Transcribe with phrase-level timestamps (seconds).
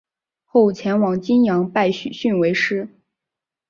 [0.45, 2.89] 后前往旌阳拜许逊为师。